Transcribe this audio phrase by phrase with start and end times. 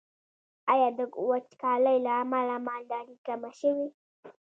[0.71, 0.99] آیا د
[1.29, 3.87] وچکالۍ له امله مالداري کمه شوې؟